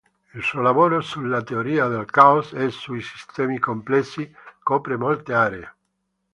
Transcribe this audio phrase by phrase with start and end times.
[0.33, 5.75] Il suo lavoro sulla teoria del caos e sui sistemi complessi copre molte aree.